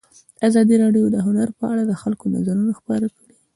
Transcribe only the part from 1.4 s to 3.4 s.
په اړه د خلکو نظرونه خپاره کړي.